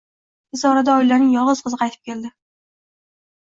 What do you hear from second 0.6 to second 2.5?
orada oilaning yolg`iz qizi qaytib keldi